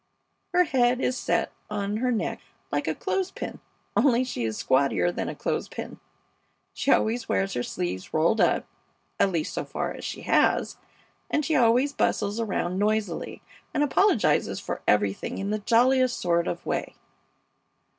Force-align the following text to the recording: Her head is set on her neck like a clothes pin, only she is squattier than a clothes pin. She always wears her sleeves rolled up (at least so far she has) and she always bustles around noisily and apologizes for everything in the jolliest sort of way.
Her 0.51 0.63
head 0.63 0.99
is 0.99 1.15
set 1.15 1.51
on 1.69 1.97
her 1.97 2.11
neck 2.11 2.39
like 2.71 2.87
a 2.87 2.95
clothes 2.95 3.29
pin, 3.29 3.59
only 3.95 4.23
she 4.23 4.43
is 4.45 4.57
squattier 4.57 5.13
than 5.13 5.29
a 5.29 5.35
clothes 5.35 5.67
pin. 5.69 5.99
She 6.73 6.91
always 6.91 7.29
wears 7.29 7.53
her 7.53 7.61
sleeves 7.61 8.11
rolled 8.11 8.41
up 8.41 8.65
(at 9.19 9.29
least 9.31 9.53
so 9.53 9.63
far 9.63 10.01
she 10.01 10.21
has) 10.23 10.77
and 11.29 11.45
she 11.45 11.55
always 11.55 11.93
bustles 11.93 12.39
around 12.39 12.79
noisily 12.79 13.43
and 13.75 13.83
apologizes 13.83 14.59
for 14.59 14.81
everything 14.87 15.37
in 15.37 15.51
the 15.51 15.59
jolliest 15.59 16.19
sort 16.19 16.47
of 16.47 16.65
way. 16.65 16.95